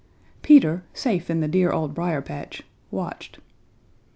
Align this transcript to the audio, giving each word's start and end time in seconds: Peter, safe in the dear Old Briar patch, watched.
Peter, 0.41 0.83
safe 0.95 1.29
in 1.29 1.41
the 1.41 1.47
dear 1.47 1.69
Old 1.71 1.93
Briar 1.93 2.23
patch, 2.23 2.63
watched. 2.89 3.37